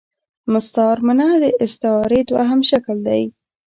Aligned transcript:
مستعارمنه 0.53 1.27
د 1.41 1.45
ا 1.63 1.65
ستعارې 1.73 2.19
دوهم 2.29 2.59
شکل 2.69 2.97
دﺉ. 3.07 3.25